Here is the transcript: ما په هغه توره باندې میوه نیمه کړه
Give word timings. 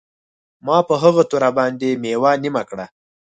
ما 0.65 0.77
په 0.87 0.95
هغه 1.03 1.23
توره 1.29 1.49
باندې 1.57 1.99
میوه 2.03 2.31
نیمه 2.43 2.63
کړه 2.69 2.85